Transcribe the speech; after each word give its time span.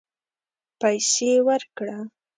پیسې 0.79 1.31
ورکړه 1.47 1.97